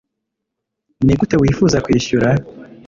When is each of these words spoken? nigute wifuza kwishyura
nigute 1.05 1.35
wifuza 1.41 1.77
kwishyura 1.85 2.29